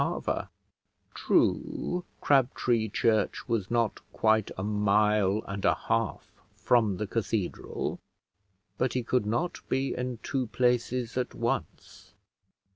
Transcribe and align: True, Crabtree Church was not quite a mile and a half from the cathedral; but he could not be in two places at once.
True, 1.13 2.03
Crabtree 2.21 2.89
Church 2.89 3.47
was 3.47 3.69
not 3.69 3.99
quite 4.11 4.49
a 4.57 4.63
mile 4.63 5.43
and 5.47 5.63
a 5.63 5.75
half 5.75 6.41
from 6.55 6.97
the 6.97 7.05
cathedral; 7.05 7.99
but 8.79 8.93
he 8.93 9.03
could 9.03 9.27
not 9.27 9.59
be 9.69 9.93
in 9.95 10.17
two 10.23 10.47
places 10.47 11.17
at 11.19 11.35
once. 11.35 12.15